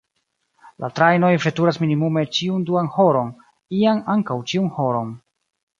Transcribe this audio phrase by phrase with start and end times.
[0.83, 3.31] La trajnoj veturas minimume ĉiun duan horon,
[3.83, 5.19] iam ankaŭ ĉiun horon.